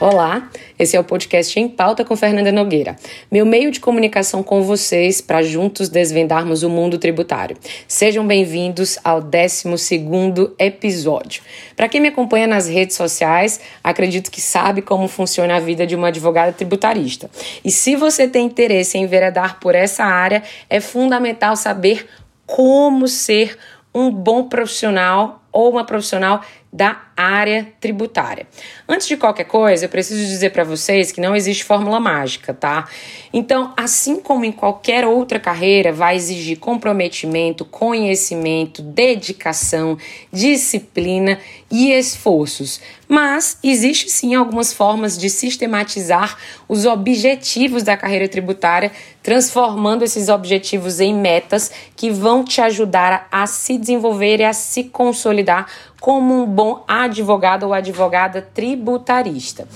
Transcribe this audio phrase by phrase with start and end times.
[0.00, 2.96] Olá, esse é o podcast Em Pauta com Fernanda Nogueira,
[3.30, 7.54] meu meio de comunicação com vocês para juntos desvendarmos o mundo tributário.
[7.86, 11.42] Sejam bem-vindos ao 12 episódio.
[11.76, 15.94] Para quem me acompanha nas redes sociais, acredito que sabe como funciona a vida de
[15.94, 17.30] uma advogada tributarista.
[17.62, 22.08] E se você tem interesse em enveredar por essa área, é fundamental saber
[22.46, 23.58] como ser
[23.94, 28.46] um bom profissional ou uma profissional da área tributária.
[28.88, 32.88] Antes de qualquer coisa, eu preciso dizer para vocês que não existe fórmula mágica, tá?
[33.32, 39.98] Então, assim como em qualquer outra carreira, vai exigir comprometimento, conhecimento, dedicação,
[40.32, 41.38] disciplina
[41.70, 42.80] e esforços.
[43.08, 51.00] Mas existe sim algumas formas de sistematizar os objetivos da carreira tributária, transformando esses objetivos
[51.00, 55.66] em metas que vão te ajudar a se desenvolver e a se consolidar
[56.00, 59.68] como um bom advogado ou advogada tributarista.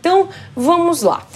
[0.00, 1.26] Então, vamos lá.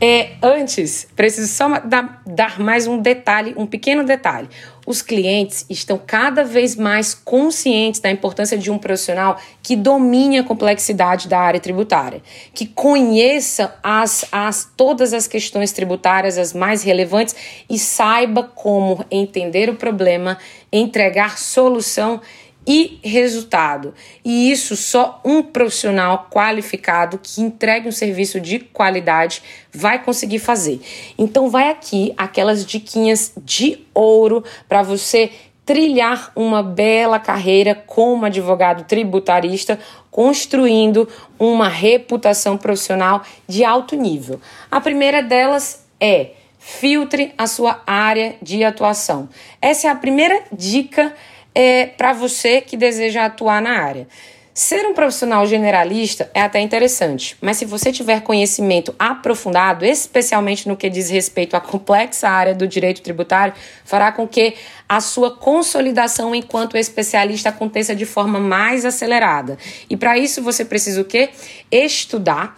[0.00, 4.48] É, antes, preciso só dar, dar, mais um detalhe, um pequeno detalhe.
[4.86, 10.44] Os clientes estão cada vez mais conscientes da importância de um profissional que domine a
[10.44, 12.22] complexidade da área tributária,
[12.54, 17.34] que conheça as, as, todas as questões tributárias, as mais relevantes,
[17.68, 20.38] e saiba como entender o problema,
[20.72, 22.20] entregar solução
[22.68, 23.94] e resultado.
[24.22, 30.78] E isso só um profissional qualificado que entregue um serviço de qualidade vai conseguir fazer.
[31.16, 35.30] Então vai aqui aquelas diquinhas de ouro para você
[35.64, 39.78] trilhar uma bela carreira como advogado tributarista,
[40.10, 41.08] construindo
[41.38, 44.40] uma reputação profissional de alto nível.
[44.70, 49.28] A primeira delas é filtre a sua área de atuação.
[49.60, 51.14] Essa é a primeira dica
[51.60, 54.06] é, para você que deseja atuar na área.
[54.54, 60.76] Ser um profissional generalista é até interessante, mas se você tiver conhecimento aprofundado, especialmente no
[60.76, 63.54] que diz respeito à complexa área do direito tributário,
[63.84, 64.54] fará com que
[64.88, 69.58] a sua consolidação enquanto especialista aconteça de forma mais acelerada.
[69.90, 71.30] E para isso você precisa o quê?
[71.72, 72.56] Estudar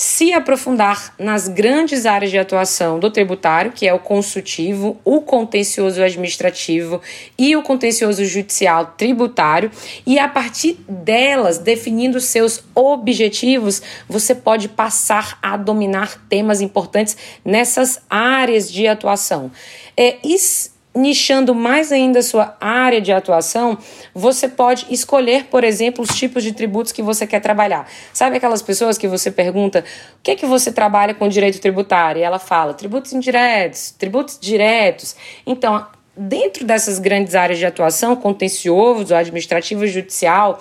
[0.00, 6.02] se aprofundar nas grandes áreas de atuação do tributário, que é o consultivo, o contencioso
[6.02, 7.02] administrativo
[7.36, 9.70] e o contencioso judicial tributário,
[10.06, 18.00] e a partir delas, definindo seus objetivos, você pode passar a dominar temas importantes nessas
[18.08, 19.52] áreas de atuação.
[19.94, 23.78] É, isso nichando mais ainda sua área de atuação,
[24.14, 27.88] você pode escolher, por exemplo, os tipos de tributos que você quer trabalhar.
[28.12, 29.84] Sabe aquelas pessoas que você pergunta
[30.18, 32.20] o que é que você trabalha com direito tributário?
[32.20, 35.14] E ela fala tributos indiretos, tributos diretos.
[35.46, 35.86] Então,
[36.16, 40.58] dentro dessas grandes áreas de atuação, contencioso, administrativo judicial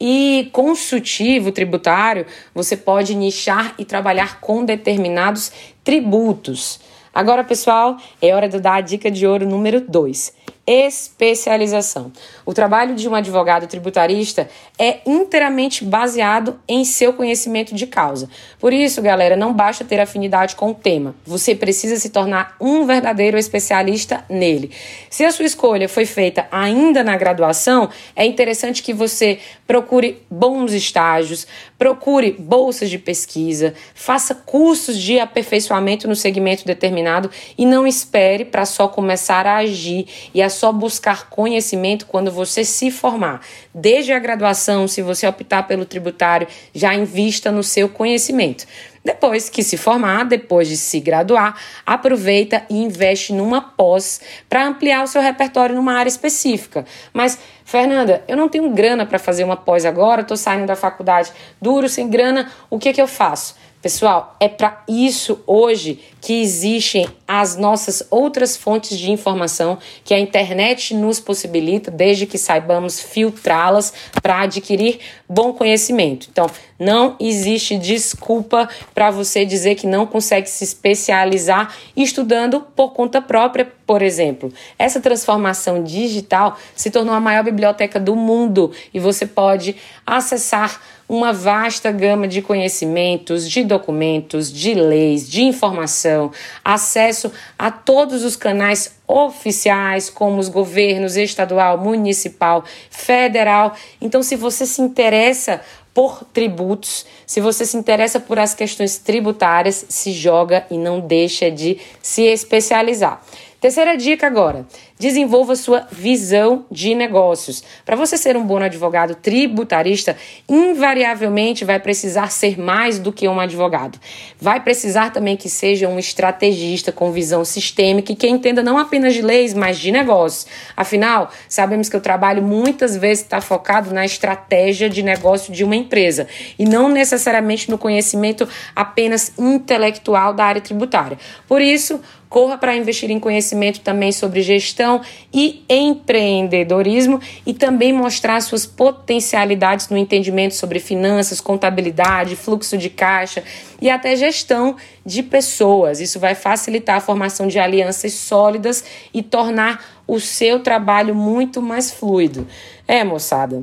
[0.00, 5.52] e consultivo tributário, você pode nichar e trabalhar com determinados
[5.84, 6.80] tributos.
[7.14, 10.32] Agora, pessoal, é hora de dar a dica de ouro número 2
[10.66, 12.12] especialização.
[12.46, 18.28] O trabalho de um advogado tributarista é inteiramente baseado em seu conhecimento de causa.
[18.60, 22.86] Por isso, galera, não basta ter afinidade com o tema, você precisa se tornar um
[22.86, 24.70] verdadeiro especialista nele.
[25.10, 30.72] Se a sua escolha foi feita ainda na graduação, é interessante que você procure bons
[30.72, 31.46] estágios,
[31.76, 38.64] procure bolsas de pesquisa, faça cursos de aperfeiçoamento no segmento determinado e não espere para
[38.64, 43.40] só começar a agir e a só buscar conhecimento quando você se formar.
[43.74, 48.64] Desde a graduação, se você optar pelo tributário, já invista no seu conhecimento.
[49.04, 55.02] Depois que se formar, depois de se graduar, aproveita e investe numa pós para ampliar
[55.02, 56.84] o seu repertório numa área específica.
[57.12, 61.32] Mas, Fernanda, eu não tenho grana para fazer uma pós agora, estou saindo da faculdade
[61.60, 63.56] duro, sem grana, o que, que eu faço?
[63.82, 70.20] Pessoal, é para isso hoje que existem as nossas outras fontes de informação que a
[70.20, 73.92] internet nos possibilita, desde que saibamos filtrá-las
[74.22, 76.28] para adquirir bom conhecimento.
[76.30, 76.46] Então,
[76.78, 83.72] não existe desculpa para você dizer que não consegue se especializar estudando por conta própria,
[83.84, 84.52] por exemplo.
[84.78, 89.74] Essa transformação digital se tornou a maior biblioteca do mundo e você pode
[90.06, 90.80] acessar
[91.12, 96.32] uma vasta gama de conhecimentos, de documentos, de leis, de informação,
[96.64, 103.74] acesso a todos os canais oficiais, como os governos estadual, municipal, federal.
[104.00, 105.60] Então, se você se interessa
[105.92, 111.50] por tributos, se você se interessa por as questões tributárias, se joga e não deixa
[111.50, 113.22] de se especializar.
[113.60, 114.66] Terceira dica agora:
[115.02, 117.64] desenvolva sua visão de negócios.
[117.84, 120.16] Para você ser um bom advogado tributarista,
[120.48, 123.98] invariavelmente vai precisar ser mais do que um advogado.
[124.40, 129.12] Vai precisar também que seja um estrategista com visão sistêmica e que entenda não apenas
[129.12, 130.46] de leis, mas de negócios.
[130.76, 135.74] Afinal, sabemos que o trabalho muitas vezes está focado na estratégia de negócio de uma
[135.74, 141.18] empresa e não necessariamente no conhecimento apenas intelectual da área tributária.
[141.48, 142.00] Por isso,
[142.32, 144.91] corra para investir em conhecimento também sobre gestão
[145.32, 153.42] e empreendedorismo e também mostrar suas potencialidades no entendimento sobre finanças, contabilidade, fluxo de caixa
[153.80, 156.00] e até gestão de pessoas.
[156.00, 158.84] Isso vai facilitar a formação de alianças sólidas
[159.14, 162.46] e tornar o seu trabalho muito mais fluido.
[162.86, 163.62] É, moçada.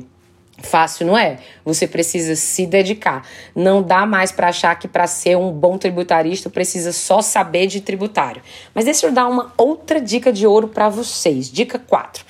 [0.62, 1.38] Fácil não é?
[1.64, 3.26] Você precisa se dedicar.
[3.54, 7.80] Não dá mais para achar que para ser um bom tributarista precisa só saber de
[7.80, 8.42] tributário.
[8.74, 11.50] Mas deixa eu dar uma outra dica de ouro para vocês.
[11.50, 12.24] Dica 4.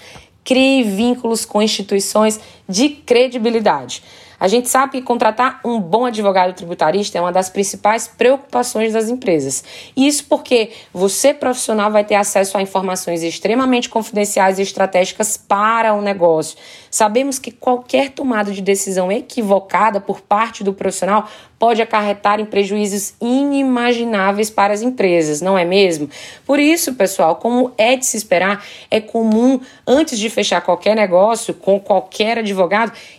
[0.44, 2.41] Crie vínculos com instituições
[2.71, 4.03] de credibilidade.
[4.41, 9.11] A gente sabe que contratar um bom advogado tributarista é uma das principais preocupações das
[9.11, 9.63] empresas.
[9.95, 16.01] Isso porque você, profissional, vai ter acesso a informações extremamente confidenciais e estratégicas para o
[16.01, 16.57] negócio.
[16.91, 21.29] Sabemos que qualquer tomada de decisão equivocada por parte do profissional
[21.61, 26.09] pode acarretar em prejuízos inimagináveis para as empresas, não é mesmo?
[26.47, 31.53] Por isso, pessoal, como é de se esperar, é comum, antes de fechar qualquer negócio
[31.53, 32.60] com qualquer advogado,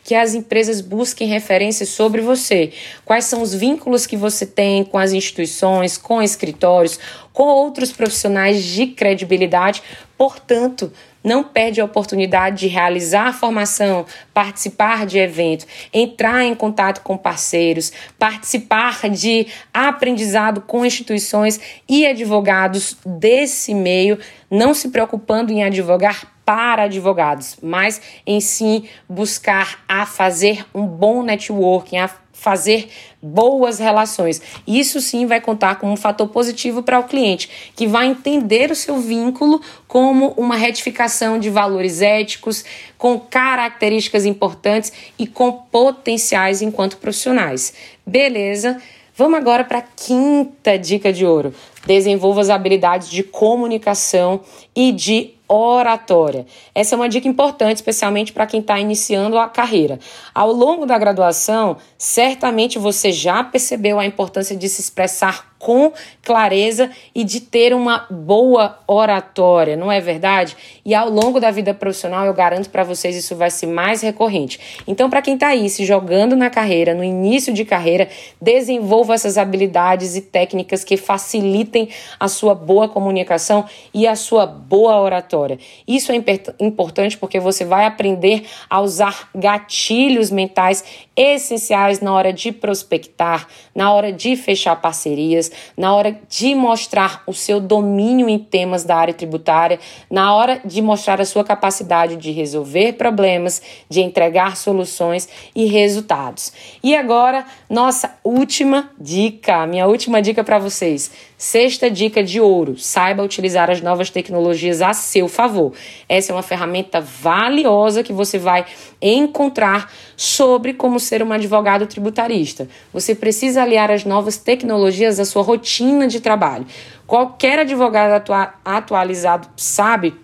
[0.04, 2.72] que as empresas busquem referências sobre você.
[3.06, 7.00] Quais são os vínculos que você tem com as instituições, com escritórios,
[7.34, 9.82] com outros profissionais de credibilidade.
[10.18, 10.92] Portanto,
[11.24, 17.18] não perde a oportunidade de realizar a formação, participar de evento, entrar em contato com
[17.18, 24.18] parceiros, participar de aprendizado com instituições e advogados desse meio,
[24.50, 31.24] não se preocupando em advogar para advogados, mas em sim buscar a fazer um bom
[31.24, 32.10] networking, a
[32.42, 32.90] fazer
[33.22, 34.42] boas relações.
[34.66, 38.76] Isso sim vai contar como um fator positivo para o cliente, que vai entender o
[38.76, 42.66] seu vínculo como uma retificação de valores éticos,
[42.98, 47.76] com características importantes e com potenciais enquanto profissionais.
[48.06, 48.82] Beleza?
[49.16, 51.54] Vamos agora para a quinta dica de ouro.
[51.86, 54.42] Desenvolva as habilidades de comunicação
[54.76, 56.46] e de oratória.
[56.74, 60.00] Essa é uma dica importante, especialmente para quem está iniciando a carreira.
[60.34, 65.94] Ao longo da graduação, certamente você já percebeu a importância de se expressar com
[66.24, 70.58] clareza e de ter uma boa oratória, não é verdade?
[70.84, 74.60] E ao longo da vida profissional, eu garanto para vocês isso vai ser mais recorrente.
[74.88, 78.10] Então, para quem está aí se jogando na carreira, no início de carreira,
[78.42, 85.00] desenvolva essas habilidades e técnicas que facilitem a sua boa comunicação e a sua boa
[85.00, 85.60] oratória.
[85.88, 86.16] Isso é
[86.60, 90.84] importante porque você vai aprender a usar gatilhos mentais
[91.16, 97.34] essenciais na hora de prospectar, na hora de fechar parcerias, na hora de mostrar o
[97.34, 102.32] seu domínio em temas da área tributária, na hora de mostrar a sua capacidade de
[102.32, 106.52] resolver problemas, de entregar soluções e resultados.
[106.84, 111.12] E agora, nossa última dica, minha última dica para vocês.
[111.38, 115.74] Sexta dica de ouro: saiba utilizar as novas tecnologias a seu favor.
[116.08, 118.66] Essa é uma ferramenta valiosa que você vai
[119.02, 122.68] encontrar sobre como ser um advogado tributarista.
[122.94, 126.66] Você precisa aliar as novas tecnologias à sua rotina de trabalho.
[127.06, 130.16] Qualquer advogado atua atualizado sabe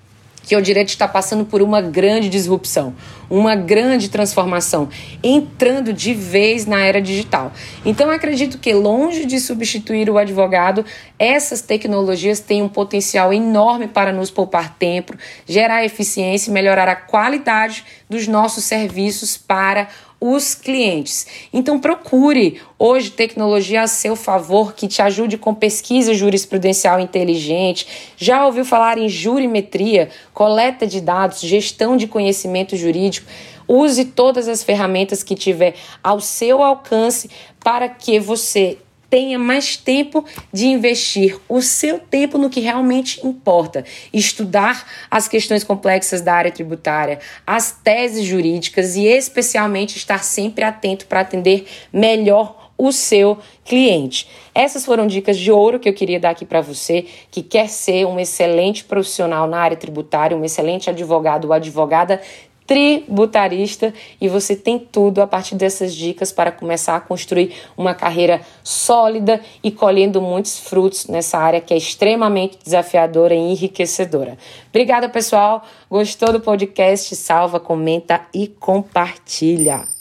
[0.47, 2.95] que o direito está passando por uma grande disrupção,
[3.29, 4.87] uma grande transformação,
[5.21, 7.51] entrando de vez na era digital.
[7.83, 10.85] Então, acredito que, longe de substituir o advogado,
[11.19, 15.13] essas tecnologias têm um potencial enorme para nos poupar tempo,
[15.45, 21.27] gerar eficiência e melhorar a qualidade dos nossos serviços para os clientes.
[21.53, 27.87] Então procure hoje tecnologia a seu favor que te ajude com pesquisa jurisprudencial inteligente.
[28.17, 33.27] Já ouviu falar em jurimetria, coleta de dados, gestão de conhecimento jurídico?
[33.67, 38.77] Use todas as ferramentas que tiver ao seu alcance para que você
[39.09, 45.63] tenha mais tempo de investir o seu tempo no que realmente importa, estudar as questões
[45.63, 52.67] complexas da área tributária, as teses jurídicas e especialmente estar sempre atento para atender melhor
[52.77, 54.29] o seu cliente.
[54.53, 58.05] Essas foram dicas de ouro que eu queria dar aqui para você que quer ser
[58.05, 62.21] um excelente profissional na área tributária, um excelente advogado ou advogada
[62.67, 68.41] tributarista e você tem tudo a partir dessas dicas para começar a construir uma carreira
[68.61, 74.37] sólida e colhendo muitos frutos nessa área que é extremamente desafiadora e enriquecedora.
[74.69, 75.63] Obrigada, pessoal.
[75.89, 77.15] Gostou do podcast?
[77.15, 79.96] Salva, comenta e compartilha.